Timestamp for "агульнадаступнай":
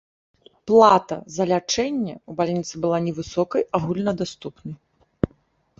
3.81-4.75